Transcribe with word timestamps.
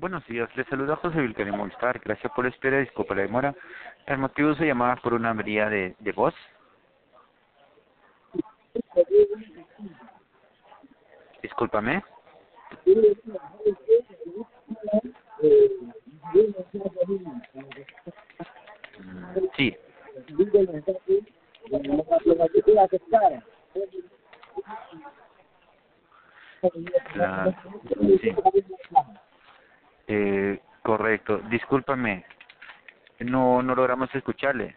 Buenos 0.00 0.24
días, 0.28 0.48
le 0.56 0.62
saluda 0.66 0.94
José 0.94 1.20
Vilcarín 1.20 1.56
Movistar. 1.56 2.00
Gracias 2.04 2.32
por 2.32 2.44
la 2.44 2.50
espera, 2.50 2.78
disculpa 2.78 3.16
la 3.16 3.22
demora. 3.22 3.52
El 4.06 4.18
motivo 4.18 4.54
se 4.54 4.64
llamaba 4.64 4.94
por 4.94 5.12
una 5.12 5.30
avería 5.30 5.68
de, 5.68 5.96
de 5.98 6.12
voz. 6.12 6.34
Discúlpame. 11.42 12.04
Mm, 18.98 19.48
Sí, 19.56 19.76
sí. 28.20 28.34
Eh, 30.08 30.58
correcto. 30.82 31.38
Discúlpame. 31.50 32.24
No, 33.20 33.62
no 33.62 33.74
logramos 33.74 34.12
escucharle. 34.14 34.76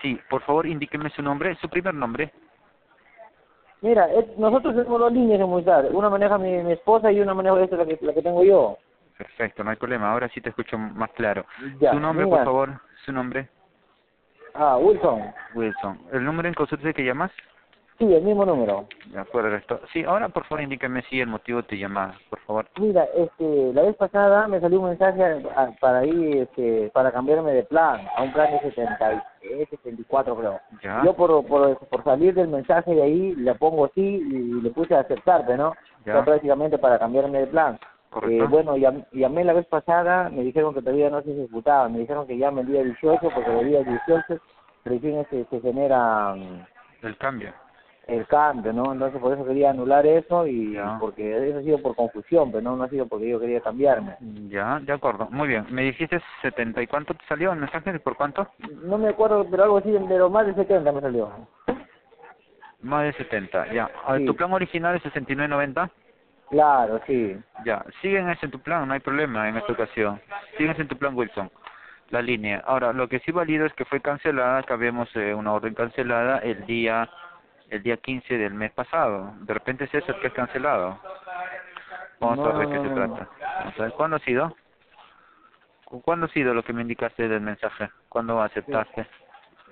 Sí, 0.00 0.20
por 0.28 0.42
favor, 0.42 0.66
indíqueme 0.66 1.10
su 1.10 1.22
nombre, 1.22 1.54
su 1.56 1.68
primer 1.68 1.94
nombre. 1.94 2.32
Mira, 3.80 4.12
es- 4.12 4.36
nosotros 4.36 4.74
tenemos 4.74 5.00
dos 5.00 5.12
líneas 5.12 5.38
de 5.40 5.46
Movistar. 5.46 5.86
Una 5.92 6.10
maneja 6.10 6.38
mi, 6.38 6.50
mi 6.62 6.72
esposa 6.72 7.10
y 7.10 7.20
una 7.20 7.34
maneja 7.34 7.60
esta, 7.62 7.76
la 7.76 7.86
que, 7.86 7.98
la 8.00 8.12
que 8.12 8.22
tengo 8.22 8.44
yo. 8.44 8.78
Perfecto, 9.16 9.62
no 9.62 9.70
hay 9.70 9.76
problema. 9.76 10.10
Ahora 10.12 10.28
sí 10.28 10.40
te 10.40 10.48
escucho 10.50 10.76
más 10.78 11.10
claro. 11.12 11.44
Ya, 11.78 11.92
su 11.92 12.00
nombre, 12.00 12.24
mira. 12.24 12.36
por 12.38 12.44
favor. 12.44 12.80
Su 13.04 13.12
nombre. 13.12 13.48
Ah, 14.54 14.76
Wilson. 14.76 15.32
Wilson. 15.54 15.98
¿El 16.12 16.24
número 16.24 16.48
en 16.48 16.54
consulta 16.54 16.92
que 16.92 17.04
llamas? 17.04 17.30
Sí, 18.02 18.12
el 18.12 18.24
mismo 18.24 18.44
número. 18.44 18.88
De 19.12 19.20
acuerdo, 19.20 19.54
esto. 19.54 19.78
Sí, 19.92 20.02
ahora 20.02 20.28
por 20.28 20.42
favor 20.46 20.60
indíqueme 20.64 21.02
si 21.02 21.20
el 21.20 21.28
motivo 21.28 21.58
de 21.62 21.68
tu 21.68 21.76
llamada, 21.76 22.14
por 22.28 22.40
favor. 22.40 22.66
Mira, 22.80 23.04
este, 23.14 23.72
la 23.72 23.82
vez 23.82 23.94
pasada 23.94 24.48
me 24.48 24.58
salió 24.60 24.80
un 24.80 24.88
mensaje 24.88 25.22
a- 25.22 25.40
a- 25.62 25.70
para 25.78 26.04
ir, 26.04 26.38
este, 26.38 26.90
para 26.92 27.12
cambiarme 27.12 27.52
de 27.52 27.62
plan, 27.62 28.00
a 28.16 28.22
un 28.24 28.32
plan 28.32 28.50
de 28.50 28.58
70, 28.58 29.14
y- 29.14 29.22
eh, 29.42 29.66
74 29.70 30.36
creo. 30.36 30.60
Ya. 30.82 31.04
Yo 31.04 31.14
por, 31.14 31.46
por, 31.46 31.78
por 31.78 32.02
salir 32.02 32.34
del 32.34 32.48
mensaje 32.48 32.92
de 32.92 33.02
ahí, 33.04 33.36
le 33.36 33.54
pongo 33.54 33.88
sí 33.94 34.00
y 34.00 34.60
le 34.60 34.70
puse 34.70 34.96
a 34.96 35.00
aceptarte, 35.02 35.56
¿no? 35.56 35.72
Ya. 36.04 36.24
Prácticamente 36.24 36.78
para 36.78 36.98
cambiarme 36.98 37.38
de 37.38 37.46
plan. 37.46 37.78
Correcto. 38.10 38.34
Eh, 38.44 38.48
bueno, 38.48 38.76
llam- 38.78 39.06
llamé 39.12 39.44
la 39.44 39.52
vez 39.52 39.66
pasada, 39.66 40.28
me 40.28 40.42
dijeron 40.42 40.74
que 40.74 40.80
todavía 40.80 41.08
no 41.08 41.22
se 41.22 41.30
ejecutaba, 41.30 41.88
me 41.88 42.00
dijeron 42.00 42.26
que 42.26 42.36
llame 42.36 42.62
el 42.62 42.66
día 42.66 42.82
18 42.82 43.30
porque 43.32 43.60
el 43.60 43.68
día 43.68 43.84
18 43.84 44.42
recién 44.84 45.18
este, 45.20 45.46
se 45.48 45.60
genera 45.60 46.34
mm, 46.34 46.66
El 47.02 47.16
cambio. 47.18 47.52
El 48.08 48.26
cambio, 48.26 48.72
¿no? 48.72 48.92
Entonces 48.92 49.20
por 49.20 49.32
eso 49.32 49.44
quería 49.46 49.70
anular 49.70 50.04
eso 50.06 50.46
y 50.46 50.72
Ya. 50.74 50.96
porque 50.98 51.48
eso 51.48 51.58
ha 51.58 51.62
sido 51.62 51.78
por 51.80 51.94
confusión, 51.94 52.50
pero 52.50 52.62
no, 52.62 52.76
no 52.76 52.84
ha 52.84 52.88
sido 52.88 53.06
porque 53.06 53.28
yo 53.28 53.38
quería 53.40 53.60
cambiarme. 53.60 54.16
Ya, 54.48 54.80
de 54.80 54.92
acuerdo. 54.92 55.28
Muy 55.30 55.48
bien. 55.48 55.66
¿Me 55.70 55.82
dijiste 55.82 56.20
70 56.42 56.82
y 56.82 56.86
cuánto 56.88 57.14
te 57.14 57.24
salió 57.26 57.52
el 57.52 57.60
mensaje? 57.60 57.98
¿Por 58.00 58.16
cuánto? 58.16 58.48
No 58.84 58.98
me 58.98 59.08
acuerdo, 59.08 59.46
pero 59.50 59.64
algo 59.64 59.78
así, 59.78 59.94
pero 60.08 60.28
más 60.28 60.46
de 60.46 60.54
70 60.54 60.90
me 60.92 61.00
salió. 61.00 61.30
Más 62.80 63.04
de 63.04 63.12
70, 63.12 63.72
ya. 63.72 63.88
A 64.04 64.12
ver, 64.12 64.20
Sí. 64.22 64.26
¿Tu 64.26 64.34
plan 64.36 64.52
original 64.52 64.96
es 64.96 65.02
69.90? 65.04 65.88
Claro, 66.50 67.00
sí. 67.06 67.36
Ya, 67.64 67.84
siguen 68.02 68.28
ese 68.28 68.46
en 68.46 68.52
tu 68.52 68.58
plan, 68.58 68.86
no 68.86 68.92
hay 68.94 69.00
problema 69.00 69.48
en 69.48 69.56
esta 69.56 69.72
ocasión. 69.72 70.20
Siguen 70.58 70.74
en 70.78 70.88
tu 70.88 70.96
plan, 70.98 71.14
Wilson. 71.16 71.50
La 72.10 72.20
línea. 72.20 72.62
Ahora, 72.66 72.92
lo 72.92 73.08
que 73.08 73.20
sí 73.20 73.32
valido 73.32 73.64
es 73.64 73.72
que 73.72 73.86
fue 73.86 74.00
cancelada, 74.00 74.62
que 74.64 74.72
habíamos 74.72 75.08
eh, 75.16 75.32
una 75.32 75.52
orden 75.54 75.72
cancelada 75.74 76.38
el 76.38 76.66
día 76.66 77.08
el 77.72 77.82
día 77.82 77.96
15 77.96 78.36
del 78.36 78.52
mes 78.54 78.70
pasado. 78.72 79.32
De 79.40 79.54
repente 79.54 79.84
es 79.84 79.94
eso 79.94 80.12
el 80.12 80.20
que 80.20 80.26
es 80.28 80.32
cancelado. 80.34 80.98
Vamos 82.20 82.46
a 82.46 82.52
ver 82.58 82.68
qué 82.68 82.78
se 82.78 82.88
no, 82.88 82.94
trata. 82.94 83.28
Vamos 83.60 83.80
a 83.80 83.82
ver, 83.84 83.92
¿cuándo 83.92 84.16
ha 84.16 84.20
sido? 84.20 84.54
¿Cu- 85.86 86.02
¿Cuándo 86.02 86.26
ha 86.26 86.28
sido 86.28 86.52
lo 86.54 86.62
que 86.62 86.72
me 86.72 86.82
indicaste 86.82 87.26
del 87.28 87.40
mensaje? 87.40 87.88
¿Cuándo 88.08 88.40
aceptaste? 88.42 89.06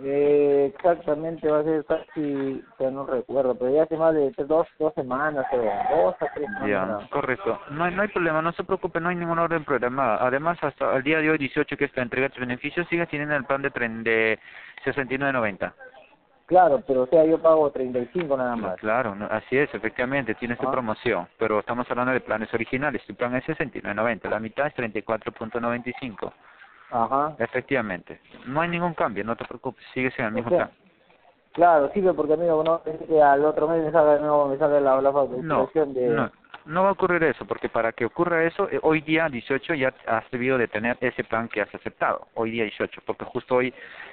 Eh, 0.03 0.73
exactamente 0.75 1.47
va 1.47 1.59
a 1.61 1.63
ser 1.65 1.85
casi, 1.85 2.65
pero 2.79 2.91
no 2.91 3.05
recuerdo, 3.07 3.55
pero 3.55 3.71
ya 3.71 3.83
hace 3.83 3.99
más 3.99 4.15
de 4.15 4.33
dos, 4.47 4.67
dos 4.79 4.95
semanas, 4.95 5.45
o 5.53 5.57
dos 5.59 6.15
a 6.23 6.27
tres 6.35 6.49
Ya, 6.67 6.81
semanas. 6.87 7.09
correcto. 7.11 7.61
No 7.69 7.85
hay, 7.85 7.95
no 7.95 8.01
hay 8.01 8.09
problema, 8.09 8.41
no 8.41 8.53
se 8.53 8.65
preocupe, 8.65 8.99
no 8.99 9.11
hay 9.11 9.17
ningún 9.17 9.39
orden 9.39 9.63
programada. 9.63 10.27
Además, 10.27 10.57
hasta 10.63 10.97
el 10.97 11.03
día 11.03 11.19
de 11.19 11.31
hoy, 11.31 11.37
18, 11.37 11.77
que 11.77 11.85
es 11.85 11.95
la 11.95 12.03
entrega 12.05 12.29
de 12.29 12.31
tus 12.31 12.41
beneficios, 12.41 12.89
sigue 12.89 13.07
teniendo 13.09 13.37
el 13.37 13.45
plan 13.45 13.61
de 13.61 13.71
tren 13.71 14.03
de 14.03 14.39
69.90. 14.87 15.75
Claro, 16.51 16.83
pero 16.85 17.03
o 17.03 17.07
sea, 17.07 17.25
yo 17.25 17.39
pago 17.39 17.71
35 17.71 18.37
nada 18.37 18.57
más. 18.57 18.77
Claro, 18.81 19.15
no, 19.15 19.27
así 19.27 19.57
es, 19.57 19.73
efectivamente, 19.73 20.35
tiene 20.35 20.55
esta 20.55 20.67
Ah. 20.67 20.73
promoción, 20.73 21.29
pero 21.39 21.61
estamos 21.61 21.89
hablando 21.89 22.13
de 22.13 22.21
planes 22.21 22.53
originales. 22.53 23.07
Tu 23.07 23.15
plan 23.15 23.37
es 23.37 23.45
69.90, 23.47 24.29
la 24.29 24.41
mitad 24.41 24.67
es 24.67 24.75
34.95. 24.75 26.33
Ajá. 26.91 27.37
Efectivamente. 27.39 28.21
No 28.47 28.61
hay 28.63 28.69
ningún 28.69 28.95
cambio, 28.95 29.23
no 29.23 29.37
te 29.37 29.45
preocupes, 29.45 29.85
sigues 29.95 30.19
en 30.19 30.25
el 30.25 30.33
mismo 30.33 30.49
O 30.49 30.57
sea, 30.57 30.67
plan. 30.67 30.77
Claro, 31.53 31.89
sirve 31.93 32.13
porque 32.15 32.33
amigo, 32.35 32.65
no 32.65 32.83
es 32.85 32.99
que 33.09 33.23
al 33.23 33.45
otro 33.45 33.69
mes 33.69 33.85
me 33.85 33.93
salga 33.93 34.19
nuevo, 34.19 34.49
me 34.49 34.59
salga 34.59 34.81
la, 34.81 35.01
la 35.01 35.13
No, 35.13 35.13
facturación 35.13 35.95
de... 35.95 36.09
no, 36.09 36.31
no 36.67 36.83
va 36.83 36.91
a 36.91 36.93
ocurrir 36.93 37.23
eso, 37.25 37.45
porque 37.47 37.69
para 37.69 37.93
que 37.93 38.05
ocurra 38.05 38.45
eso, 38.45 38.69
eh, 38.71 38.79
hoy 38.83 39.01
día 39.01 39.29
18 39.29 39.75
ya 39.75 39.93
has 40.07 40.31
debido 40.31 40.59
de 40.59 40.69
tener 40.69 40.97
ese 41.01 41.25
plan 41.25 41.49
que 41.49 41.61
has 41.61 41.75
aceptado, 41.75 42.29
hoy 42.35 42.51
día 42.53 42.65
18, 42.65 43.03
porque 43.07 43.25
justo 43.25 43.57
hoy 43.57 43.73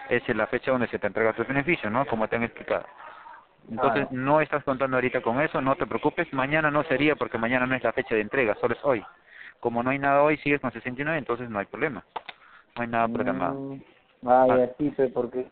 es 0.09 0.28
la 0.30 0.47
fecha 0.47 0.72
donde 0.72 0.88
se 0.88 1.00
te 1.00 1.08
entrega 1.08 1.34
tus 1.34 1.47
beneficios, 1.47 1.91
¿no? 1.91 2.06
Como 2.06 2.28
te 2.28 2.35
han 2.35 2.44
explicado. 2.44 2.85
Entonces, 3.69 4.08
Claro. 4.08 4.24
no 4.24 4.40
estás 4.41 4.63
contando 4.63 4.96
ahorita 4.97 5.22
con 5.22 5.41
eso, 5.41 5.59
no 5.62 5.75
te 5.75 5.85
preocupes, 5.85 6.31
mañana 6.34 6.72
no 6.72 6.84
sería 6.84 7.16
porque 7.16 7.38
mañana 7.38 7.66
no 7.66 7.75
es 7.75 7.84
la 7.84 7.91
fecha 7.91 8.16
de 8.16 8.22
entrega, 8.22 8.56
solo 8.56 8.75
es 8.75 8.84
hoy. 8.85 9.03
Como 9.59 9.84
no 9.84 9.90
hay 9.90 10.00
nada 10.00 10.22
hoy, 10.24 10.38
sigues 10.38 10.62
con 10.62 10.72
69, 10.72 11.18
entonces 11.18 11.50
no 11.50 11.59
hay 11.59 11.66
problema. 11.66 12.03
No 12.75 12.84
hay 12.84 12.88
nada 12.88 13.08
programado. 13.09 13.59
Mm, 13.59 13.81
ah, 14.28 14.46
Ah. 14.50 14.68
sí, 14.78 14.94
porque... 15.14 15.47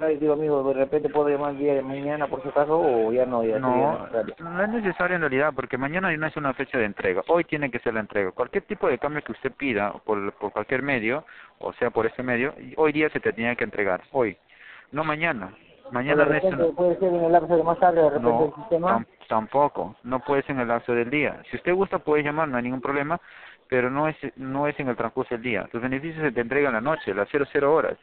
Ay, 0.00 0.16
digo, 0.16 0.32
amigo, 0.32 0.62
de 0.64 0.74
repente 0.74 1.10
puedo 1.10 1.28
llamar 1.28 1.52
el 1.52 1.58
día 1.58 1.74
de 1.74 1.82
mañana 1.82 2.26
por 2.26 2.42
si 2.42 2.48
acaso 2.48 2.80
o 2.80 3.12
ya 3.12 3.26
no, 3.26 3.44
ya 3.44 3.58
No, 3.58 4.08
es 4.62 4.68
necesario 4.70 5.16
en 5.16 5.20
realidad, 5.20 5.52
porque 5.54 5.76
mañana 5.76 6.10
no 6.16 6.26
es 6.26 6.36
una 6.36 6.54
fecha 6.54 6.78
de 6.78 6.86
entrega. 6.86 7.22
Hoy 7.28 7.44
tiene 7.44 7.70
que 7.70 7.80
ser 7.80 7.92
la 7.94 8.00
entrega. 8.00 8.32
Cualquier 8.32 8.64
tipo 8.64 8.88
de 8.88 8.98
cambio 8.98 9.22
que 9.22 9.32
usted 9.32 9.52
pida 9.52 9.92
por, 10.04 10.32
por 10.34 10.52
cualquier 10.52 10.82
medio, 10.82 11.24
o 11.58 11.74
sea, 11.74 11.90
por 11.90 12.06
ese 12.06 12.22
medio, 12.22 12.54
hoy 12.76 12.92
día 12.92 13.10
se 13.10 13.20
te 13.20 13.32
tenía 13.32 13.54
que 13.56 13.64
entregar. 13.64 14.02
Hoy. 14.12 14.38
No 14.90 15.04
mañana. 15.04 15.54
Mañana 15.90 16.24
de 16.24 16.28
no 16.28 16.40
repente 16.40 16.64
puede 16.76 16.96
ser 16.98 17.12
en 17.12 17.24
el 17.24 17.32
lapso 17.32 17.56
de 17.56 17.62
más 17.64 17.78
tarde, 17.78 18.00
de 18.00 18.10
repente 18.10 18.30
No, 18.30 18.44
el 18.44 18.54
sistema... 18.54 18.88
tam- 18.88 19.06
tampoco. 19.28 19.96
No 20.04 20.20
puede 20.20 20.42
ser 20.42 20.52
en 20.52 20.60
el 20.62 20.68
lapso 20.68 20.92
del 20.94 21.10
día. 21.10 21.42
Si 21.50 21.56
usted 21.56 21.74
gusta, 21.74 21.98
puede 21.98 22.22
llamar, 22.22 22.48
no 22.48 22.56
hay 22.56 22.62
ningún 22.62 22.80
problema, 22.80 23.20
pero 23.68 23.90
no 23.90 24.08
es 24.08 24.16
no 24.36 24.66
es 24.66 24.78
en 24.80 24.88
el 24.88 24.96
transcurso 24.96 25.34
del 25.34 25.42
día. 25.42 25.68
Tus 25.70 25.82
beneficios 25.82 26.22
se 26.22 26.32
te 26.32 26.40
entregan 26.40 26.70
en 26.74 26.84
la 26.84 26.90
noche, 26.92 27.10
a 27.10 27.14
las 27.14 27.28
00 27.28 27.74
horas. 27.74 27.98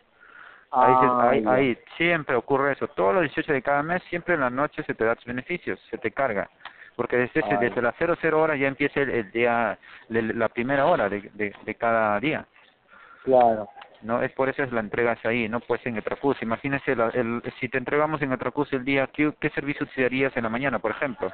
Ahí, 0.72 0.94
Ah, 0.97 1.29
ahí, 1.29 1.44
ahí 1.47 1.78
siempre 1.95 2.35
ocurre 2.35 2.73
eso. 2.73 2.88
Todos 2.89 3.13
los 3.13 3.23
18 3.23 3.53
de 3.53 3.61
cada 3.61 3.81
mes, 3.83 4.03
siempre 4.09 4.33
en 4.35 4.41
la 4.41 4.50
noche 4.50 4.83
se 4.83 4.94
te 4.94 5.05
da 5.05 5.16
tus 5.16 5.25
beneficios, 5.25 5.79
se 5.89 5.97
te 5.97 6.11
carga. 6.11 6.50
Porque 6.95 7.16
desde, 7.16 7.39
ese- 7.41 7.55
Ah, 7.55 7.57
desde 7.59 7.81
las 7.81 7.95
00 7.95 8.41
horas 8.41 8.59
ya 8.59 8.67
empieza 8.67 9.00
el, 9.01 9.09
el 9.11 9.31
día, 9.31 9.77
la 10.09 10.50
primera 10.50 10.85
hora 10.88 11.07
de, 11.09 11.22
de, 11.33 11.56
de 11.63 11.75
cada 11.75 12.19
día. 12.19 12.45
Claro. 13.23 13.67
no 14.01 14.22
Es 14.22 14.31
por 14.33 14.47
eso 14.50 14.63
es 14.63 14.72
la 14.72 14.79
entrega 14.79 15.13
es 15.13 15.25
ahí, 15.25 15.50
no 15.50 15.59
puede 15.59 15.81
ser 15.81 15.89
en 15.91 15.97
el 15.97 16.03
transcurso. 16.03 16.44
Imagínese, 16.44 16.95
la- 16.95 17.09
el, 17.09 17.41
si 17.59 17.69
te 17.69 17.77
entregamos 17.77 18.22
en 18.22 18.31
el 18.31 18.38
transcurso 18.39 18.75
el 18.75 18.83
día, 18.85 19.07
¿qué, 19.07 19.33
¿qué 19.39 19.50
servicio 19.51 19.85
utilizarías 19.85 20.35
en 20.38 20.44
la 20.44 20.50
mañana, 20.50 20.79
por 20.79 20.91
ejemplo? 20.91 21.31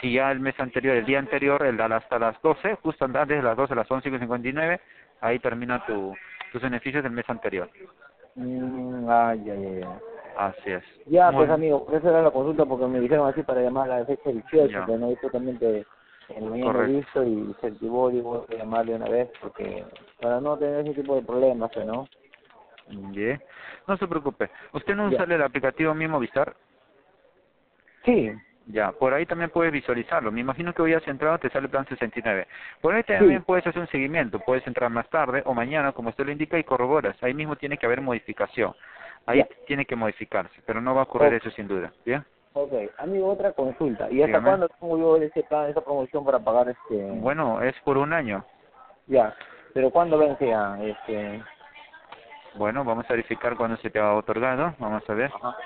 Si 0.00 0.12
ya 0.14 0.30
el 0.32 0.40
mes 0.40 0.58
anterior, 0.58 0.96
el 0.96 1.04
día 1.04 1.18
anterior, 1.18 1.62
el, 1.64 1.78
hasta 1.80 2.18
las 2.18 2.40
12, 2.42 2.76
justo 2.76 3.04
antes 3.04 3.28
de 3.28 3.42
las 3.42 3.56
12 3.56 3.72
a 3.74 3.76
las 3.76 3.88
11.59, 3.88 4.80
ahí 5.20 5.38
termina 5.40 5.84
tu, 5.84 6.16
tus 6.52 6.62
beneficios 6.62 7.02
del 7.02 7.12
mes 7.12 7.28
anterior. 7.28 7.68
Mm, 8.34 9.08
ay, 9.08 9.50
ay, 9.50 9.66
ay, 9.66 9.82
ay. 9.82 9.98
Así 10.36 10.70
es. 10.70 10.84
Ya, 11.06 11.30
Muy 11.30 11.40
pues 11.40 11.50
amigo, 11.50 11.86
eso 11.92 12.08
era 12.08 12.22
la 12.22 12.30
consulta 12.30 12.64
porque 12.64 12.86
me 12.86 13.00
dijeron 13.00 13.28
así 13.28 13.42
para 13.42 13.62
llamar 13.62 13.90
a 13.90 14.00
la 14.00 14.06
fecha 14.06 14.30
18, 14.30 14.72
Ya. 14.72 14.86
pero 14.86 14.98
no, 14.98 15.10
yo 15.20 15.30
también 15.30 15.58
te, 15.58 15.84
en 16.28 16.44
la 16.44 16.50
mañana 16.50 16.84
he 16.84 16.92
visto 16.92 17.24
y 17.24 17.54
se 17.60 17.66
activó, 17.68 18.10
digo, 18.10 18.46
voy 18.46 18.56
a 18.56 18.60
llamarle 18.60 18.94
una 18.94 19.08
vez 19.08 19.28
porque 19.40 19.84
para 20.20 20.40
no 20.40 20.56
tener 20.56 20.86
ese 20.86 21.00
tipo 21.00 21.16
de 21.16 21.22
problemas, 21.22 21.70
¿no? 21.84 22.08
Bien. 22.88 23.40
No 23.86 23.96
se 23.96 24.06
preocupe. 24.06 24.50
¿Usted 24.72 24.94
no 24.94 25.10
Ya. 25.10 25.22
usa 25.22 25.34
el 25.34 25.42
aplicativo 25.42 25.94
Mi 25.94 26.06
Movistar? 26.06 26.54
Sí, 28.04 28.32
Ya, 28.72 28.92
por 28.92 29.12
ahí 29.14 29.26
también 29.26 29.50
puedes 29.50 29.72
visualizarlo. 29.72 30.30
Me 30.30 30.40
imagino 30.40 30.72
que 30.72 30.82
hoy 30.82 30.94
has 30.94 31.06
entrado, 31.08 31.38
te 31.38 31.50
sale 31.50 31.64
el 31.64 31.70
plan 31.70 31.86
69. 31.86 32.46
Por 32.80 32.94
ahí 32.94 33.02
también 33.02 33.40
Sí. 33.40 33.44
puedes 33.46 33.66
hacer 33.66 33.80
un 33.80 33.88
seguimiento. 33.88 34.38
Puedes 34.40 34.66
entrar 34.66 34.90
más 34.90 35.08
tarde 35.10 35.42
o 35.44 35.54
mañana, 35.54 35.92
como 35.92 36.10
usted 36.10 36.24
lo 36.26 36.32
indica, 36.32 36.58
y 36.58 36.64
corroboras. 36.64 37.20
Ahí 37.22 37.34
mismo 37.34 37.56
tiene 37.56 37.78
que 37.78 37.86
haber 37.86 38.00
modificación. 38.00 38.74
Ahí 39.26 39.38
Ya. 39.38 39.48
tiene 39.66 39.84
que 39.86 39.96
modificarse, 39.96 40.60
pero 40.66 40.80
no 40.80 40.94
va 40.94 41.00
a 41.00 41.04
ocurrir 41.04 41.34
eso 41.34 41.50
sin 41.50 41.66
duda. 41.68 41.92
¿Bien? 42.04 42.24
ok. 42.52 42.72
Amigo, 42.98 43.28
otra 43.30 43.52
consulta. 43.52 44.04
¿Y 44.10 44.22
hasta 44.22 44.26
Dígame. 44.38 44.46
cuándo 44.48 44.68
tengo 44.68 44.98
yo 44.98 45.16
ese 45.16 45.42
plan, 45.44 45.68
esa 45.70 45.80
promoción 45.80 46.24
para 46.24 46.38
pagar 46.38 46.68
este...? 46.68 46.96
Bueno, 47.12 47.60
es 47.62 47.74
por 47.84 47.96
un 47.98 48.12
año. 48.12 48.44
Ya, 49.06 49.34
pero 49.74 49.90
¿cuándo 49.90 50.18
vence 50.18 50.46
ya? 50.48 50.76
Este... 50.82 51.42
Bueno, 52.54 52.84
vamos 52.84 53.04
a 53.08 53.12
verificar 53.12 53.56
cuándo 53.56 53.76
se 53.78 53.90
te 53.90 53.98
ha 54.00 54.14
otorgado. 54.14 54.74
Vamos 54.78 55.08
a 55.08 55.14
ver. 55.14 55.30
Ajá. 55.34 55.56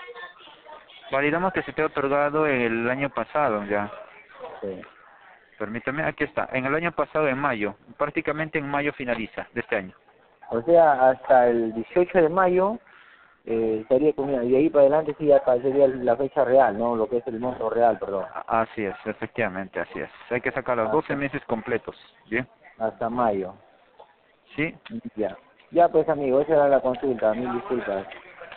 Validamos 1.14 1.52
que 1.52 1.62
se 1.62 1.72
te 1.72 1.80
ha 1.80 1.86
otorgado 1.86 2.44
el 2.46 2.90
año 2.90 3.08
pasado 3.08 3.64
ya. 3.66 3.88
Sí. 4.60 4.82
Permítame, 5.56 6.02
aquí 6.02 6.24
está. 6.24 6.48
En 6.52 6.66
el 6.66 6.74
año 6.74 6.90
pasado, 6.90 7.28
en 7.28 7.38
mayo, 7.38 7.76
prácticamente 7.96 8.58
en 8.58 8.68
mayo 8.68 8.92
finaliza 8.92 9.46
de 9.54 9.60
este 9.60 9.76
año. 9.76 9.94
O 10.50 10.60
sea, 10.62 11.10
hasta 11.10 11.46
el 11.46 11.72
18 11.72 12.22
de 12.22 12.28
mayo 12.28 12.78
eh, 13.46 13.78
estaría 13.82 14.12
conmigo. 14.12 14.42
Y 14.42 14.50
de 14.50 14.56
ahí 14.56 14.70
para 14.70 14.82
adelante 14.82 15.14
sí 15.16 15.26
ya 15.26 15.40
sería 15.44 15.86
la 15.86 16.16
fecha 16.16 16.44
real, 16.44 16.76
¿no? 16.76 16.96
Lo 16.96 17.08
que 17.08 17.18
es 17.18 17.26
el 17.28 17.38
monto 17.38 17.70
real, 17.70 17.96
perdón. 18.00 18.24
Así 18.48 18.84
es, 18.84 18.96
efectivamente, 19.04 19.78
así 19.78 20.00
es. 20.00 20.10
Hay 20.30 20.40
que 20.40 20.50
sacar 20.50 20.78
los 20.78 20.90
12 20.90 21.14
meses 21.14 21.44
completos, 21.44 21.96
¿bien? 22.28 22.44
Hasta 22.78 23.08
mayo. 23.08 23.54
Sí. 24.56 24.76
Ya. 25.14 25.36
Ya 25.70 25.88
pues 25.88 26.08
amigo, 26.08 26.40
esa 26.40 26.54
era 26.54 26.68
la 26.68 26.80
consulta, 26.80 27.34
mil 27.34 27.52
disculpas. 27.52 28.04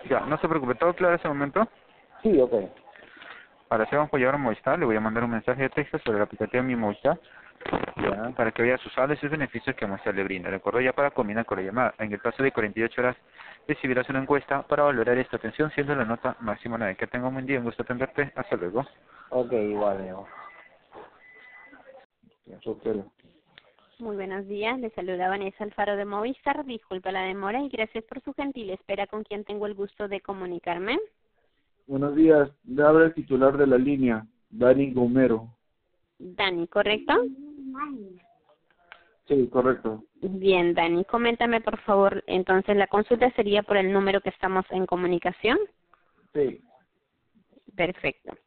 Ya, 0.10 0.22
no 0.22 0.38
se 0.38 0.48
preocupe, 0.48 0.74
¿todo 0.76 0.94
claro 0.94 1.16
ese 1.16 1.28
momento? 1.28 1.68
Sí, 2.28 2.42
ok. 2.42 2.54
Ahora 3.70 3.86
si 3.86 3.96
vamos 3.96 4.14
a 4.14 4.18
llevar 4.18 4.36
a 4.36 4.38
Movistar, 4.38 4.78
le 4.78 4.86
voy 4.86 4.98
a 4.98 5.00
mandar 5.00 5.24
un 5.24 5.32
mensaje 5.32 5.62
de 5.62 5.70
texto 5.70 5.98
sobre 6.00 6.18
el 6.18 6.24
aplicativo 6.24 6.62
de 6.62 6.68
mi 6.68 6.76
Movistar 6.76 7.18
ya, 7.98 8.32
para 8.36 8.52
que 8.52 8.64
vea 8.64 8.78
sus 8.78 8.92
sales 8.94 9.18
y 9.18 9.22
sus 9.22 9.32
beneficios 9.32 9.76
que 9.78 9.88
Movistar 9.88 10.14
le 10.14 10.24
brinda. 10.24 10.50
Recuerdo 10.50 10.82
ya 10.82 10.92
para 10.92 11.12
combinar 11.12 11.46
con 11.46 11.58
la 11.58 11.64
llamada. 11.64 11.94
En 12.00 12.12
el 12.12 12.20
plazo 12.20 12.44
de 12.44 12.52
48 12.52 13.02
horas 13.02 13.16
recibirás 13.66 14.10
una 14.10 14.20
encuesta 14.20 14.62
para 14.64 14.84
valorar 14.84 15.18
esta 15.18 15.38
atención, 15.38 15.72
siendo 15.72 15.96
la 15.96 16.04
nota 16.04 16.36
máxima 16.42 16.78
de 16.78 16.96
que 16.96 17.08
tenga 17.08 17.30
un 17.30 17.36
buen 17.36 17.46
día, 17.46 17.60
un 17.60 17.66
gusto 17.66 17.84
atenderte. 17.84 18.32
Hasta 18.36 18.58
luego. 18.58 18.86
Ok, 19.30 19.54
igual, 19.54 19.98
amigo. 19.98 20.28
Muy 24.00 24.16
buenos 24.16 24.48
días, 24.48 24.80
le 24.80 24.90
saluda 24.92 25.30
Vanessa 25.30 25.64
Alfaro 25.64 25.96
de 25.96 26.06
Movistar. 26.06 26.66
Disculpa 26.66 27.12
la 27.12 27.24
demora 27.24 27.62
y 27.62 27.70
gracias 27.70 28.04
por 28.04 28.22
su 28.22 28.34
gentil 28.34 28.70
espera 28.70 29.08
con 29.08 29.24
quien 29.24 29.46
tengo 29.46 29.66
el 29.66 29.76
gusto 29.76 30.08
de 30.08 30.22
comunicarme. 30.22 31.00
Buenos 31.88 32.18
días, 32.18 32.52
le 32.66 32.84
habla 32.84 33.06
el 33.06 33.14
titular 33.14 33.58
de 33.58 33.66
la 33.66 33.78
línea, 33.78 34.28
Dani 34.50 34.92
Gomero. 34.92 35.56
Dani, 36.20 36.68
¿correcto? 36.68 37.14
Sí, 39.26 39.48
correcto. 39.48 40.04
Bien, 40.16 40.74
Dani, 40.74 41.06
coméntame 41.06 41.62
por 41.62 41.80
favor, 41.84 42.26
entonces 42.28 42.76
la 42.76 42.88
consulta 42.88 43.32
sería 43.36 43.64
por 43.64 43.78
el 43.78 43.94
número 43.94 44.20
que 44.20 44.30
estamos 44.30 44.66
en 44.72 44.86
comunicación. 44.86 45.58
Sí. 46.34 46.62
Perfecto. 47.74 48.38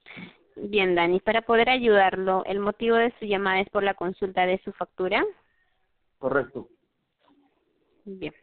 Bien, 0.56 0.94
Dani, 0.94 1.18
para 1.20 1.40
poder 1.40 1.70
ayudarlo, 1.70 2.44
¿el 2.44 2.60
motivo 2.60 2.96
de 2.96 3.14
su 3.18 3.24
llamada 3.24 3.60
es 3.60 3.70
por 3.70 3.82
la 3.82 3.94
consulta 3.94 4.44
de 4.44 4.58
su 4.58 4.72
factura? 4.72 5.24
Correcto. 6.18 6.68
Bien. 8.04 8.34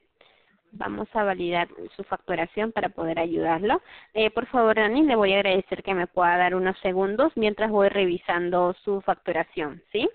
Vamos 0.78 1.08
a 1.14 1.24
validar 1.24 1.68
su 1.96 2.04
facturación 2.04 2.72
para 2.72 2.90
poder 2.90 3.20
ayudarlo. 3.20 3.82
Eh, 4.14 4.30
por 4.30 4.46
favor, 4.48 4.76
Dani, 4.76 5.04
le 5.04 5.16
voy 5.16 5.34
a 5.34 5.38
agradecer 5.38 5.82
que 5.82 5.94
me 5.94 6.08
pueda 6.08 6.38
dar 6.38 6.56
unos 6.56 6.78
segundos 6.80 7.32
mientras 7.36 7.72
voy 7.72 7.90
revisando 7.90 8.76
su 8.84 9.02
facturación, 9.02 9.82
¿sí? 9.92 10.08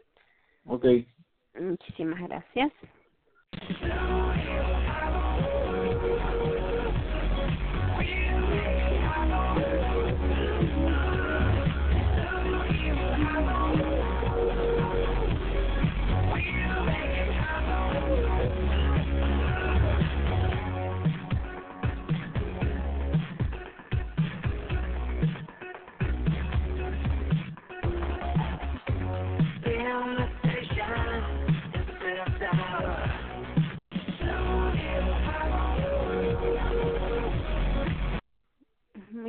Ok. 0.66 0.86
Muchísimas 1.58 2.20
gracias. 2.22 2.72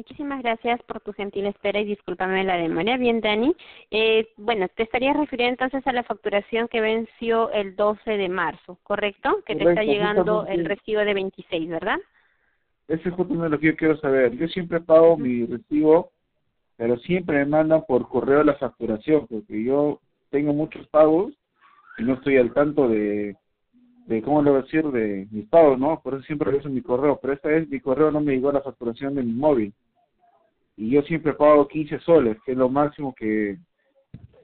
Muchísimas 0.04 0.44
gracias 0.44 0.84
por 0.84 1.00
tu 1.00 1.14
gentil 1.14 1.46
espera 1.46 1.80
y 1.80 1.86
discúlpame 1.86 2.44
la 2.44 2.58
demora. 2.58 2.98
Bien, 2.98 3.22
Dani. 3.22 3.56
Eh, 3.90 4.28
bueno, 4.36 4.68
te 4.68 4.84
estaría 4.84 5.14
refiriendo 5.14 5.54
entonces 5.54 5.88
a 5.88 5.94
la 5.94 6.04
facturación 6.04 6.68
que 6.68 6.82
venció 6.82 7.50
el 7.52 7.78
12 7.78 8.18
de 8.18 8.28
marzo, 8.28 8.78
¿correcto? 8.84 9.42
Que 9.46 9.56
te 9.56 9.64
está 9.64 9.82
llegando 9.82 10.46
el 10.46 10.66
recibo 10.66 11.00
de 11.06 11.14
26, 11.14 11.70
¿verdad? 11.70 12.00
Ese 12.90 13.08
es 13.08 13.16
justamente 13.16 13.48
lo 13.48 13.60
que 13.62 13.68
yo 13.68 13.76
quiero 13.78 13.98
saber. 14.00 14.36
Yo 14.36 14.50
siempre 14.50 14.82
pago 14.82 15.16
mi 15.16 15.46
recibo, 15.46 16.12
pero 16.76 16.98
siempre 16.98 17.38
me 17.38 17.46
mandan 17.46 17.86
por 17.88 18.10
correo 18.10 18.44
la 18.44 18.56
facturación, 18.56 19.26
porque 19.28 19.64
yo 19.64 20.02
tengo 20.32 20.52
muchos 20.52 20.86
pagos 20.88 21.32
y 21.98 22.04
no 22.04 22.16
estoy 22.16 22.36
al 22.36 22.52
tanto 22.52 22.90
de 22.90 23.38
de 24.06 24.22
cómo 24.22 24.42
le 24.42 24.52
voy 24.52 24.60
a 24.60 24.64
decir 24.64 24.86
de 24.92 25.28
mis 25.32 25.48
pagos, 25.48 25.80
¿no? 25.80 26.02
Por 26.02 26.16
eso 26.16 26.24
siempre 26.24 26.52
reviso 26.52 26.68
mi 26.68 26.82
correo, 26.82 27.20
pero 27.22 27.34
esta 27.34 27.48
vez 27.48 27.70
mi 27.70 27.80
correo 27.80 28.12
no 28.12 28.20
me 28.20 28.34
llegó 28.34 28.50
a 28.50 28.54
la 28.54 28.62
facturación 28.62 29.16
de 29.16 29.24
mi 29.24 29.32
móvil. 29.32 29.74
Y 30.76 30.90
yo 30.90 31.02
siempre 31.04 31.34
pago 31.34 31.68
15 31.68 32.00
soles, 32.00 32.38
que 32.46 32.54
es 32.54 32.58
lo 32.58 32.70
máximo 32.70 33.14
que 33.14 33.58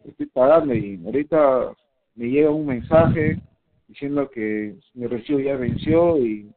estoy 0.05 0.27
pagando 0.27 0.73
y 0.73 1.01
ahorita 1.05 1.73
me 2.15 2.27
llega 2.27 2.49
un 2.49 2.67
mensaje 2.67 3.39
diciendo 3.87 4.29
que 4.29 4.75
mi 4.93 5.07
recibo 5.07 5.39
ya 5.39 5.55
venció 5.55 6.17
y, 6.17 6.51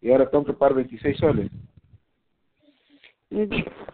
y 0.00 0.10
ahora 0.10 0.30
tengo 0.30 0.44
que 0.44 0.52
pagar 0.52 0.76
26 0.76 1.16
soles. 1.18 1.50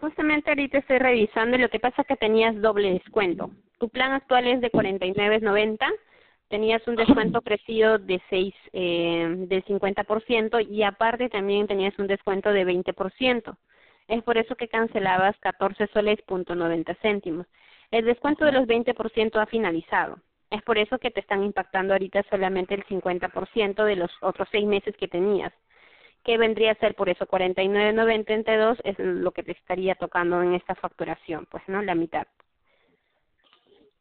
Justamente 0.00 0.50
ahorita 0.50 0.78
estoy 0.78 0.98
revisando 0.98 1.56
y 1.56 1.60
lo 1.60 1.70
que 1.70 1.80
pasa 1.80 2.02
es 2.02 2.08
que 2.08 2.16
tenías 2.16 2.60
doble 2.60 2.92
descuento. 2.92 3.50
Tu 3.78 3.88
plan 3.88 4.12
actual 4.12 4.46
es 4.46 4.60
de 4.60 4.70
49.90 4.70 5.78
tenías 6.50 6.86
un 6.86 6.96
descuento 6.96 7.40
crecido 7.42 7.98
de 7.98 8.20
seis 8.28 8.54
eh, 8.74 9.26
del 9.48 9.64
50% 9.64 10.68
y 10.68 10.82
aparte 10.82 11.30
también 11.30 11.66
tenías 11.66 11.98
un 11.98 12.06
descuento 12.06 12.52
de 12.52 12.66
20%. 12.66 13.56
Es 14.10 14.24
por 14.24 14.36
eso 14.38 14.56
que 14.56 14.66
cancelabas 14.66 15.38
14 15.38 15.86
soles 15.92 16.20
punto 16.22 16.56
90 16.56 16.96
céntimos. 16.96 17.46
El 17.92 18.04
descuento 18.06 18.44
de 18.44 18.50
los 18.50 18.66
20% 18.66 19.40
ha 19.40 19.46
finalizado. 19.46 20.18
Es 20.50 20.62
por 20.62 20.78
eso 20.78 20.98
que 20.98 21.12
te 21.12 21.20
están 21.20 21.44
impactando 21.44 21.92
ahorita 21.92 22.24
solamente 22.28 22.74
el 22.74 22.84
50% 22.86 23.84
de 23.84 23.94
los 23.94 24.10
otros 24.20 24.48
seis 24.50 24.66
meses 24.66 24.96
que 24.96 25.06
tenías. 25.06 25.52
que 26.24 26.36
vendría 26.38 26.72
a 26.72 26.74
ser 26.74 26.96
por 26.96 27.08
eso 27.08 27.24
49.90 27.24 28.30
entre 28.30 28.56
dos 28.56 28.76
es 28.82 28.98
lo 28.98 29.30
que 29.30 29.44
te 29.44 29.52
estaría 29.52 29.94
tocando 29.94 30.42
en 30.42 30.54
esta 30.54 30.74
facturación, 30.74 31.46
pues 31.48 31.62
no 31.68 31.80
la 31.80 31.94
mitad. 31.94 32.26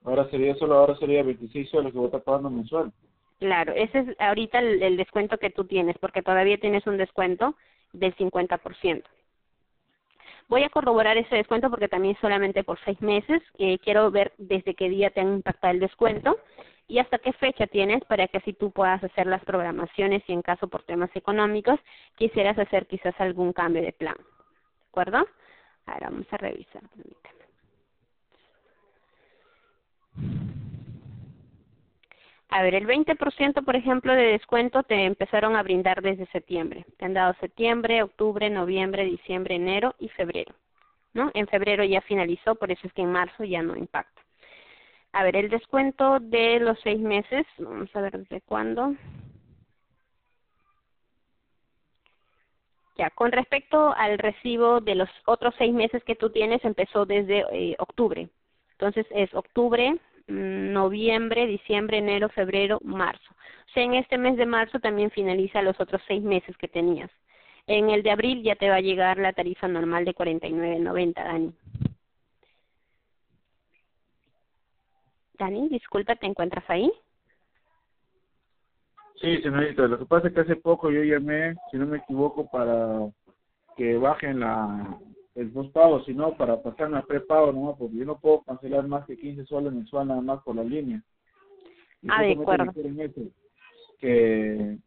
Ahora 0.04 0.28
sería 0.32 0.56
solo, 0.56 0.76
ahora 0.80 0.98
sería 0.98 1.22
26 1.24 1.70
soles 1.70 1.94
que 1.94 1.98
voy 2.00 2.06
a 2.06 2.08
estar 2.08 2.24
pagando 2.24 2.50
mensual. 2.50 2.92
Claro, 3.38 3.74
ese 3.74 4.00
es 4.00 4.08
ahorita 4.20 4.60
el, 4.60 4.98
descuento 4.98 5.38
que 5.38 5.52
tú 5.52 5.66
tienes, 5.66 5.98
porque 6.00 6.24
todavía 6.24 6.58
tienes 6.58 6.86
un 6.88 6.98
descuento 6.98 7.56
del 7.94 8.14
50%. 8.16 9.04
Voy 10.50 10.64
a 10.64 10.70
corroborar 10.70 11.16
ese 11.16 11.36
descuento 11.36 11.70
porque 11.70 11.88
también 11.88 12.18
solamente 12.20 12.64
por 12.64 12.80
seis 12.84 13.00
meses. 13.02 13.42
Eh, 13.60 13.78
quiero 13.80 14.10
ver 14.10 14.34
desde 14.40 14.74
qué 14.74 14.90
día 14.90 15.12
te 15.12 15.22
han 15.22 15.36
impactado 15.36 15.74
el 15.74 15.80
descuento 15.80 16.38
y 16.88 16.98
hasta 16.98 17.20
qué 17.20 17.34
fecha 17.34 17.68
tienes 17.68 18.04
para 18.06 18.28
que 18.28 18.40
así 18.40 18.54
tú 18.54 18.72
puedas 18.72 19.04
hacer 19.04 19.28
las 19.28 19.46
programaciones 19.46 20.24
y 20.28 20.34
en 20.34 20.42
caso 20.42 20.68
por 20.68 20.82
temas 20.84 21.12
económicos 21.16 21.80
quisieras 22.16 22.58
hacer 22.58 22.88
quizás 22.88 23.14
algún 23.20 23.54
cambio 23.54 23.84
de 23.84 23.94
plan. 23.94 24.18
¿De 24.18 24.88
acuerdo? 24.90 25.28
Ahora 25.86 26.10
vamos 26.10 26.26
a 26.32 26.38
revisar. 26.38 26.82
A 32.50 32.64
ver, 32.64 32.74
el 32.74 32.88
20%, 32.88 33.64
por 33.64 33.76
ejemplo, 33.76 34.14
de 34.14 34.32
descuento 34.32 34.82
te 34.84 35.06
empezaron 35.06 35.56
a 35.56 35.64
brindar 35.64 36.02
desde 36.02 36.26
septiembre. 36.28 36.86
Te 36.98 37.06
han 37.06 37.14
dado 37.14 37.36
septiembre, 37.40 38.02
octubre, 38.02 38.50
noviembre, 38.50 39.06
diciembre, 39.06 39.56
enero 39.56 39.96
y 40.00 40.10
febrero. 40.10 40.56
¿no? 41.14 41.32
En 41.34 41.48
febrero 41.48 41.84
ya 41.84 42.02
finalizó, 42.02 42.56
por 42.56 42.72
eso 42.72 42.88
es 42.88 42.94
que 42.94 43.02
en 43.02 43.12
marzo 43.12 43.44
ya 43.44 43.62
no 43.62 43.76
impacta. 43.76 44.22
A 45.12 45.24
ver, 45.24 45.36
el 45.36 45.50
descuento 45.50 46.20
de 46.20 46.60
los 46.60 46.80
seis 46.82 47.00
meses, 47.00 47.46
vamos 47.58 47.96
a 47.96 48.02
ver 48.02 48.18
desde 48.18 48.42
cuándo. 48.42 48.94
Ya, 52.98 53.10
con 53.12 53.32
respecto 53.32 53.94
al 53.96 54.20
recibo 54.20 54.82
de 54.82 54.96
los 54.96 55.10
otros 55.26 55.56
seis 55.58 55.74
meses 55.74 56.04
que 56.04 56.16
tú 56.16 56.30
tienes, 56.32 56.64
empezó 56.64 57.06
desde 57.06 57.46
eh, 57.52 57.76
octubre. 57.80 58.30
Entonces 58.72 59.06
es 59.12 59.34
octubre, 59.34 59.98
noviembre, 60.30 61.48
diciembre, 61.48 61.98
enero, 61.98 62.30
febrero, 62.30 62.80
marzo. 62.84 63.32
O 63.32 63.72
sea, 63.74 63.84
en 63.84 63.96
este 63.96 64.18
mes 64.18 64.38
de 64.38 64.46
marzo 64.46 64.80
también 64.80 65.12
finaliza 65.12 65.62
los 65.62 65.80
otros 65.80 66.02
seis 66.08 66.24
meses 66.24 66.56
que 66.58 66.68
tenías. 66.68 67.12
En 67.68 67.90
el 67.90 68.02
de 68.02 68.12
abril 68.12 68.42
ya 68.44 68.56
te 68.56 68.70
va 68.70 68.76
a 68.76 68.82
llegar 68.82 69.18
la 69.18 69.34
tarifa 69.34 69.68
normal 69.68 70.06
de 70.06 70.16
49.90, 70.16 71.14
Dani. 71.14 71.54
Dani, 75.38 75.70
disculpa, 75.70 76.16
¿te 76.16 76.26
encuentras 76.26 76.68
ahí? 76.68 76.92
Sí, 79.22 79.42
señorita, 79.42 79.84
lo 79.84 80.00
que 80.00 80.06
pasa 80.06 80.28
es 80.28 80.34
que 80.34 80.42
hace 80.42 80.56
poco 80.56 80.90
yo 80.90 81.04
llamé, 81.04 81.56
si 81.70 81.78
no 81.78 81.86
me 81.86 81.98
equivoco, 81.98 82.50
para 82.50 83.10
que 83.76 83.98
bajen 83.98 84.40
la, 84.40 84.98
el 85.40 85.52
postpago, 85.52 86.04
sino 86.04 86.36
para 86.36 86.62
pasarme 86.62 86.98
a 86.98 87.02
prepago 87.02 87.54
nomás, 87.54 87.78
porque 87.78 87.96
yo 87.96 88.06
no 88.06 88.20
puedo 88.20 88.42
cancelar 88.42 88.86
más 88.88 89.06
que 89.06 89.18
15 89.18 89.46
soles 89.46 89.72
mensual 89.72 90.08
nada 90.08 90.22
más 90.22 90.44
por 90.44 90.56
la 90.56 90.64
línea. 90.64 91.02
ah, 92.10 92.24
de 92.24 92.34
acuerdo. 92.34 92.74
Que, 94.00 94.78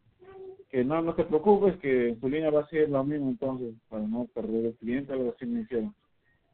que 0.69 0.83
no, 0.83 1.01
no 1.01 1.15
te 1.15 1.23
preocupes, 1.23 1.77
que 1.77 2.17
tu 2.21 2.29
línea 2.29 2.51
va 2.51 2.61
a 2.61 2.67
ser 2.67 2.89
lo 2.89 3.03
mismo 3.03 3.29
entonces, 3.29 3.73
para 3.89 4.03
no 4.03 4.27
perder 4.33 4.65
el 4.65 4.75
cliente, 4.75 5.13
algo 5.13 5.33
así 5.35 5.45
me 5.47 5.61
hicieron. 5.61 5.95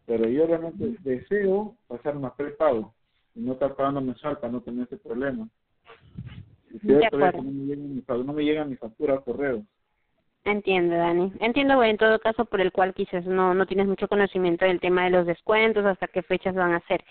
Pero 0.05 0.29
yo 0.29 0.47
realmente 0.47 0.95
deseo 1.01 1.75
pasarme 1.87 2.27
a 2.27 2.33
prepago 2.33 2.93
y 3.35 3.41
no 3.41 3.53
estar 3.53 3.75
pagando 3.75 3.99
mensual 3.99 4.39
para 4.39 4.53
no 4.53 4.61
tener 4.61 4.85
ese 4.85 4.97
problema. 4.97 5.49
Y 6.71 6.87
de 6.87 7.05
acuerdo. 7.05 7.41
No 7.41 7.51
me, 7.51 7.65
llega 7.65 8.17
no 8.23 8.33
me 8.33 8.43
llega 8.43 8.63
mi 8.63 8.77
factura 8.77 9.15
a 9.15 9.21
correo. 9.21 9.65
Entiendo, 10.45 10.95
Dani. 10.95 11.33
Entiendo, 11.41 11.83
en 11.83 11.97
todo 11.97 12.17
caso, 12.19 12.45
por 12.45 12.61
el 12.61 12.71
cual 12.71 12.93
quizás 12.93 13.25
no, 13.25 13.53
no 13.53 13.65
tienes 13.65 13.87
mucho 13.87 14.07
conocimiento 14.07 14.65
del 14.65 14.79
tema 14.79 15.03
de 15.03 15.09
los 15.11 15.25
descuentos, 15.27 15.85
hasta 15.85 16.07
qué 16.07 16.23
fechas 16.23 16.55
van 16.55 16.73
a 16.73 16.79
ser. 16.87 17.03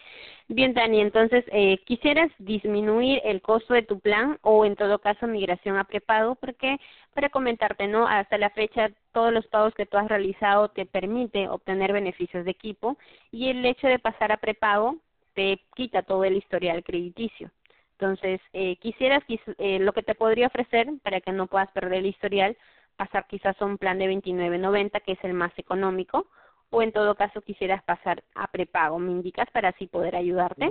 Bien, 0.49 0.73
Dani, 0.75 1.01
entonces, 1.01 1.45
eh, 1.53 1.79
¿quisieras 1.85 2.31
disminuir 2.39 3.21
el 3.25 3.43
costo 3.43 3.75
de 3.75 3.83
tu 3.83 4.01
plan 4.01 4.39
o, 4.43 4.65
en 4.65 4.77
todo 4.77 4.99
caso, 4.99 5.27
migración 5.27 5.77
a 5.77 5.85
prepago? 5.85 6.37
Porque, 6.37 6.79
para 7.15 7.29
comentarte, 7.29 7.87
¿no? 7.87 8.09
Hasta 8.09 8.39
la 8.39 8.51
fecha, 8.51 8.91
todos 9.13 9.33
los 9.33 9.47
pagos 9.49 9.75
que 9.75 9.87
tú 9.87 9.99
has 9.99 10.09
realizado 10.09 10.71
te 10.71 10.87
permite 10.87 11.49
obtener 11.49 11.93
beneficios 11.93 12.45
de 12.47 12.51
equipo 12.51 12.97
y 13.31 13.51
el 13.51 13.65
hecho 13.67 13.87
de 13.89 13.99
pasar 13.99 14.33
a 14.33 14.39
prepago 14.39 14.97
te 15.35 15.61
quita 15.77 16.03
todo 16.03 16.25
el 16.25 16.37
historial 16.37 16.83
crediticio. 16.83 17.51
Entonces, 17.93 18.41
eh, 18.53 18.77
quisieras, 18.77 19.23
eh, 19.59 19.79
lo 19.81 19.93
que 19.93 20.03
te 20.03 20.15
podría 20.15 20.47
ofrecer 20.47 20.89
para 21.03 21.21
que 21.21 21.33
no 21.33 21.47
puedas 21.49 21.71
perder 21.73 21.99
el 21.99 22.07
historial, 22.07 22.57
pasar 22.99 23.27
quizás 23.29 23.57
a 23.63 23.65
un 23.65 23.79
plan 23.79 23.99
de 23.99 24.11
29.90 24.11 25.01
que 25.03 25.13
es 25.13 25.25
el 25.25 25.33
más 25.33 25.57
económico 25.57 26.27
o 26.71 26.83
en 26.83 26.93
todo 26.93 27.15
caso 27.15 27.41
quisieras 27.41 27.83
pasar 27.85 28.23
a 28.35 28.49
prepago, 28.49 28.99
¿me 28.99 29.13
indicas 29.13 29.49
para 29.53 29.71
así 29.71 29.87
poder 29.87 30.15
ayudarte? 30.17 30.67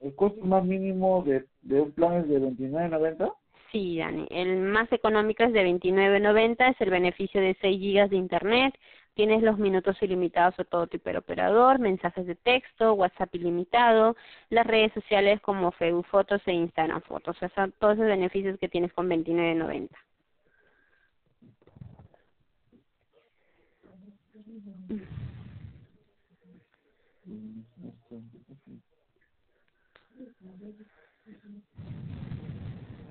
¿El 0.00 0.14
costo, 0.14 0.44
más 0.44 0.64
mínimo 0.64 1.22
de, 1.24 1.44
de 1.62 1.80
un 1.80 1.90
plan 1.92 2.18
es 2.18 2.28
de 2.28 2.40
29.90? 2.40 3.34
Sí, 3.72 3.98
Dani, 3.98 4.26
el 4.30 4.58
más 4.58 4.92
económico 4.92 5.42
es 5.42 5.52
de 5.52 5.64
29.90, 5.64 6.70
es 6.70 6.80
el 6.80 6.90
beneficio 6.90 7.40
de 7.40 7.56
6 7.60 7.80
gigas 7.80 8.10
de 8.10 8.16
internet, 8.16 8.74
tienes 9.14 9.42
los 9.42 9.58
minutos 9.58 9.96
ilimitados 10.02 10.58
a 10.60 10.64
todo 10.64 10.86
tipo 10.86 11.10
de 11.10 11.18
operador, 11.18 11.78
mensajes 11.78 12.26
de 12.26 12.34
texto, 12.34 12.92
WhatsApp 12.92 13.34
ilimitado, 13.34 14.14
las 14.50 14.66
redes 14.66 14.92
sociales 14.92 15.40
como 15.40 15.72
Facebook 15.72 16.06
Fotos 16.06 16.42
e 16.46 16.52
Instagram 16.52 17.00
Fotos, 17.02 17.36
o 17.42 17.48
sea, 17.48 17.68
todos 17.78 17.94
esos 17.94 18.06
beneficios 18.06 18.58
que 18.58 18.68
tienes 18.68 18.92
con 18.92 19.08
29.90. 19.08 19.88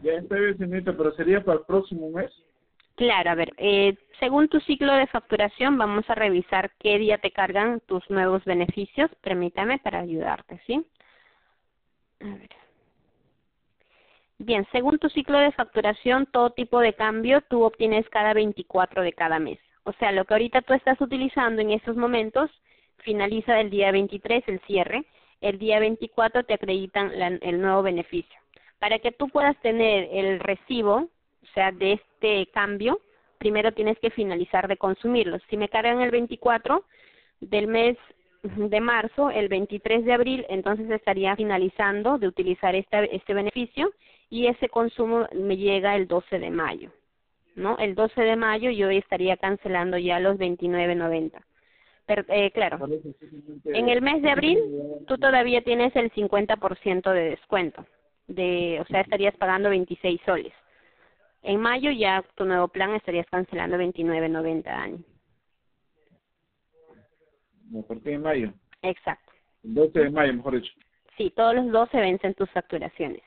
Ya 0.03 0.13
está 0.13 0.36
bien, 0.36 0.58
señorita, 0.58 0.96
pero 0.98 1.12
sería 1.13 1.43
para 1.43 1.60
el 1.60 1.65
próximo 1.65 2.10
mes. 2.10 2.31
Claro, 2.96 3.31
a 3.31 3.36
ver, 3.36 3.53
eh, 3.58 3.96
según 4.20 4.48
tu 4.48 4.60
ciclo 4.62 4.93
de 4.93 5.08
facturación, 5.08 5.77
vamos 5.77 6.10
a 6.10 6.15
revisar 6.15 6.72
qué 6.79 6.98
día 6.98 7.17
te 7.17 7.31
cargan 7.31 7.79
tus 7.81 8.08
nuevos 8.10 8.43
beneficios. 8.46 9.10
Permítame 9.22 9.79
para 9.79 10.00
ayudarte, 10.00 10.62
¿sí? 10.67 10.86
A 12.20 12.25
ver. 12.25 12.50
Bien, 14.38 14.67
según 14.72 14.98
tu 14.98 15.08
ciclo 15.10 15.38
de 15.38 15.51
facturación, 15.51 16.25
todo 16.25 16.50
tipo 16.51 16.79
de 16.79 16.93
cambio 16.93 17.41
tú 17.41 17.63
obtienes 17.63 18.10
cada 18.10 18.34
24 18.34 19.03
de 19.03 19.13
cada 19.13 19.39
mes. 19.39 19.60
O 19.84 19.93
sea, 19.93 20.12
lo 20.12 20.25
que 20.25 20.34
ahorita 20.34 20.62
tú 20.62 20.74
estás 20.74 21.00
utilizando 21.00 21.62
en 21.62 21.72
estos 21.72 21.96
momentos 21.96 22.50
finaliza 22.98 23.60
el 23.60 23.70
día 23.70 23.91
23 23.91 24.43
el 24.48 24.60
cierre, 24.62 25.05
el 25.42 25.60
día 25.60 25.80
24 25.80 26.44
te 26.44 26.54
acreditan 26.54 27.12
el 27.42 27.62
nuevo 27.62 27.82
beneficio. 27.82 28.40
Para 28.80 29.00
que 29.00 29.12
tú 29.12 29.30
puedas 29.30 29.60
tener 29.62 30.08
el 30.12 30.40
recibo, 30.40 30.96
o 30.96 31.48
sea, 31.54 31.72
de 31.72 31.94
este 31.94 32.48
cambio, 32.54 33.00
primero 33.38 33.72
tienes 33.72 33.98
que 34.00 34.12
finalizar 34.12 34.68
de 34.68 34.78
consumirlos. 34.78 35.42
Si 35.50 35.58
me 35.58 35.70
cargan 35.70 36.02
el 36.02 36.12
24 36.12 36.84
del 37.42 37.68
mes 37.68 37.98
de 38.44 38.82
marzo, 38.82 39.30
el 39.30 39.50
23 39.50 40.06
de 40.06 40.14
abril, 40.14 40.46
entonces 40.50 40.90
estaría 40.90 41.36
finalizando 41.36 42.18
de 42.18 42.28
utilizar 42.28 42.76
este, 42.76 43.16
este 43.16 43.34
beneficio 43.34 43.92
y 44.30 44.48
ese 44.48 44.70
consumo 44.70 45.28
me 45.34 45.58
llega 45.58 45.96
el 45.96 46.08
12 46.08 46.40
de 46.40 46.50
mayo. 46.50 46.92
¿no? 47.56 47.78
El 47.78 47.96
12 47.96 48.22
de 48.22 48.36
mayo 48.36 48.72
yo 48.72 48.90
estaría 48.90 49.38
cancelando 49.38 49.98
ya 49.98 50.20
los 50.20 50.38
29.90. 50.38 51.42
Pero, 52.13 52.25
eh, 52.27 52.51
claro, 52.51 52.77
en 53.63 53.88
el 53.88 54.01
mes 54.01 54.22
de 54.22 54.32
abril 54.32 54.60
tú 55.08 55.18
todavía 55.18 55.62
tienes 55.62 55.96
el 55.96 56.12
50% 56.12 57.10
de 57.10 57.30
descuento, 57.30 57.86
de, 58.27 58.80
o 58.82 58.86
sea, 58.88 59.00
estarías 59.00 59.34
pagando 59.38 59.70
26 59.70 60.20
soles. 60.25 60.51
En 61.41 61.62
mayo 61.62 61.89
ya 61.89 62.22
tu 62.36 62.44
nuevo 62.44 62.68
plan 62.68 62.94
estarías 62.96 63.25
cancelando 63.27 63.77
29.90 63.77 64.68
años. 64.68 65.00
A 67.80 67.88
partir 67.88 68.12
de 68.12 68.18
mayo. 68.18 68.53
Exacto. 68.82 69.32
El 69.63 69.74
12 69.75 70.00
de 70.00 70.10
mayo, 70.10 70.34
mejor 70.34 70.56
dicho. 70.60 70.74
Sí, 71.15 71.32
todos 71.34 71.56
los 71.56 71.72
12 71.72 71.98
vencen 71.98 72.34
tus 72.34 72.50
facturaciones. 72.50 73.24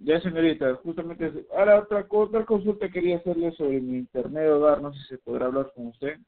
Ya, 0.00 0.20
señorita, 0.20 0.74
justamente. 0.76 1.46
Ahora, 1.56 1.80
otra, 1.80 2.06
otra 2.08 2.44
consulta 2.44 2.88
quería 2.88 3.16
hacerle 3.16 3.52
sobre 3.52 3.80
mi 3.80 3.98
internet 3.98 4.44
de 4.44 4.50
hogar. 4.50 4.80
No 4.80 4.92
sé 4.92 5.00
si 5.00 5.08
se 5.08 5.18
podrá 5.18 5.46
hablar 5.46 5.72
con 5.74 5.88
usted 5.88 6.18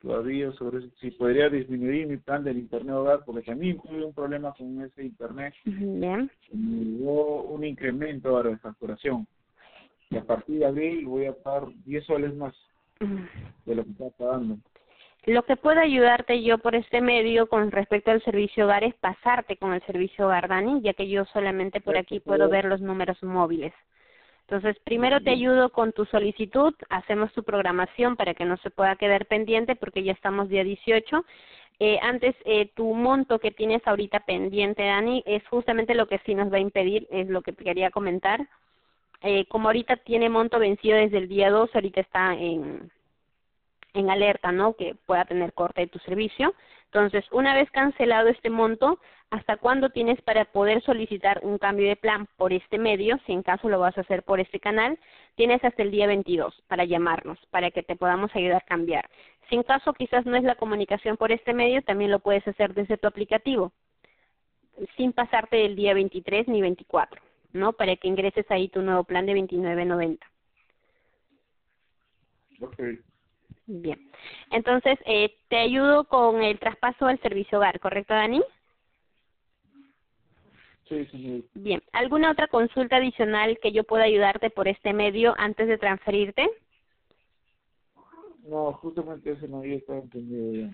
todavía 0.00 0.52
sobre 0.52 0.88
si 1.00 1.10
podría 1.10 1.48
disminuir 1.48 2.06
mi 2.06 2.16
plan 2.18 2.44
del 2.44 2.58
internet 2.58 2.88
de 2.88 2.92
hogar, 2.92 3.24
porque 3.24 3.42
también 3.42 3.80
tuve 3.80 4.04
un 4.04 4.12
problema 4.12 4.52
con 4.52 4.80
ese 4.82 5.04
internet. 5.04 5.54
Bien. 5.64 6.30
hubo 6.52 7.42
un 7.44 7.64
incremento 7.64 8.28
ahora 8.28 8.50
de 8.50 8.58
facturación. 8.58 9.26
Y 10.10 10.16
a 10.16 10.24
partir 10.24 10.60
de 10.60 10.66
abril 10.66 11.06
voy 11.06 11.26
a 11.26 11.32
pagar 11.32 11.68
10 11.84 12.04
soles 12.04 12.34
más 12.36 12.54
de 13.64 13.74
lo 13.74 13.84
que 13.84 13.90
está 13.90 14.10
pagando. 14.10 14.58
Lo 15.26 15.42
que 15.42 15.56
puedo 15.56 15.80
ayudarte 15.80 16.40
yo 16.44 16.58
por 16.58 16.76
este 16.76 17.00
medio 17.00 17.48
con 17.48 17.72
respecto 17.72 18.12
al 18.12 18.22
servicio 18.22 18.64
hogar 18.64 18.84
es 18.84 18.94
pasarte 18.94 19.56
con 19.56 19.72
el 19.74 19.82
servicio 19.82 20.26
hogar, 20.26 20.46
Dani, 20.46 20.80
ya 20.82 20.94
que 20.94 21.08
yo 21.08 21.24
solamente 21.26 21.80
por 21.80 21.98
aquí 21.98 22.20
puedo 22.20 22.48
ver 22.48 22.64
los 22.64 22.80
números 22.80 23.20
móviles. 23.24 23.72
Entonces, 24.42 24.76
primero 24.84 25.20
te 25.20 25.30
ayudo 25.30 25.70
con 25.70 25.92
tu 25.92 26.04
solicitud, 26.04 26.72
hacemos 26.90 27.32
tu 27.32 27.42
programación 27.42 28.14
para 28.14 28.34
que 28.34 28.44
no 28.44 28.56
se 28.58 28.70
pueda 28.70 28.94
quedar 28.94 29.26
pendiente 29.26 29.74
porque 29.74 30.04
ya 30.04 30.12
estamos 30.12 30.48
día 30.48 30.62
18. 30.62 31.24
Eh, 31.80 31.98
antes, 32.00 32.36
eh, 32.44 32.70
tu 32.76 32.94
monto 32.94 33.40
que 33.40 33.50
tienes 33.50 33.84
ahorita 33.84 34.20
pendiente, 34.20 34.84
Dani, 34.84 35.24
es 35.26 35.44
justamente 35.48 35.96
lo 35.96 36.06
que 36.06 36.20
sí 36.24 36.36
nos 36.36 36.52
va 36.52 36.58
a 36.58 36.60
impedir, 36.60 37.08
es 37.10 37.28
lo 37.28 37.42
que 37.42 37.52
te 37.52 37.64
quería 37.64 37.90
comentar. 37.90 38.46
Eh, 39.22 39.46
como 39.48 39.68
ahorita 39.68 39.96
tiene 39.96 40.28
monto 40.28 40.60
vencido 40.60 40.96
desde 40.96 41.18
el 41.18 41.28
día 41.28 41.50
2, 41.50 41.70
ahorita 41.74 42.00
está 42.00 42.32
en 42.34 42.92
en 43.96 44.10
alerta, 44.10 44.52
¿no? 44.52 44.74
Que 44.74 44.94
pueda 45.06 45.24
tener 45.24 45.52
corte 45.52 45.82
de 45.82 45.86
tu 45.86 45.98
servicio. 46.00 46.54
Entonces, 46.86 47.24
una 47.32 47.54
vez 47.54 47.70
cancelado 47.70 48.28
este 48.28 48.48
monto, 48.48 48.98
¿hasta 49.30 49.56
cuándo 49.56 49.90
tienes 49.90 50.20
para 50.22 50.44
poder 50.44 50.82
solicitar 50.82 51.40
un 51.42 51.58
cambio 51.58 51.88
de 51.88 51.96
plan 51.96 52.26
por 52.36 52.52
este 52.52 52.78
medio? 52.78 53.18
Si 53.26 53.32
en 53.32 53.42
caso 53.42 53.68
lo 53.68 53.80
vas 53.80 53.96
a 53.98 54.02
hacer 54.02 54.22
por 54.22 54.40
este 54.40 54.60
canal, 54.60 54.98
tienes 55.34 55.62
hasta 55.64 55.82
el 55.82 55.90
día 55.90 56.06
22 56.06 56.62
para 56.68 56.84
llamarnos, 56.84 57.38
para 57.50 57.70
que 57.70 57.82
te 57.82 57.96
podamos 57.96 58.34
ayudar 58.34 58.62
a 58.62 58.66
cambiar. 58.66 59.08
Si 59.48 59.56
en 59.56 59.62
caso 59.62 59.92
quizás 59.92 60.24
no 60.26 60.36
es 60.36 60.44
la 60.44 60.54
comunicación 60.54 61.16
por 61.16 61.32
este 61.32 61.54
medio, 61.54 61.82
también 61.82 62.10
lo 62.10 62.20
puedes 62.20 62.46
hacer 62.46 62.74
desde 62.74 62.96
tu 62.98 63.06
aplicativo, 63.06 63.72
sin 64.96 65.12
pasarte 65.12 65.56
del 65.56 65.76
día 65.76 65.94
23 65.94 66.48
ni 66.48 66.60
24, 66.62 67.20
¿no? 67.52 67.72
Para 67.72 67.96
que 67.96 68.08
ingreses 68.08 68.50
ahí 68.50 68.68
tu 68.68 68.82
nuevo 68.82 69.04
plan 69.04 69.26
de 69.26 69.34
29.90. 69.34 70.18
Okay. 72.60 72.98
Bien. 73.66 74.10
Entonces, 74.50 74.98
eh, 75.06 75.36
te 75.48 75.58
ayudo 75.58 76.04
con 76.04 76.42
el 76.42 76.58
traspaso 76.58 77.06
al 77.06 77.20
servicio 77.20 77.58
hogar, 77.58 77.80
¿correcto, 77.80 78.14
Dani? 78.14 78.42
Sí, 80.88 81.04
sí. 81.06 81.44
Bien. 81.54 81.82
¿Alguna 81.92 82.30
otra 82.30 82.46
consulta 82.46 82.96
adicional 82.96 83.58
que 83.60 83.72
yo 83.72 83.82
pueda 83.84 84.04
ayudarte 84.04 84.50
por 84.50 84.68
este 84.68 84.92
medio 84.92 85.34
antes 85.36 85.66
de 85.66 85.78
transferirte? 85.78 86.48
No, 88.44 88.72
justamente 88.74 89.32
eso 89.32 89.48
no, 89.48 89.64
yo 89.64 89.74
estaba 89.74 89.98
entendido 89.98 90.72